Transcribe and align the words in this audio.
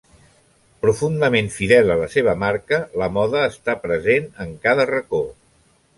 Profundament 0.85 1.51
fidel 1.57 1.93
a 1.95 1.99
la 1.99 2.09
seva 2.15 2.35
marca, 2.45 2.79
la 3.03 3.11
moda 3.19 3.47
està 3.53 3.77
present 3.87 4.29
en 4.47 4.57
cada 4.65 4.89
racó. 4.93 5.25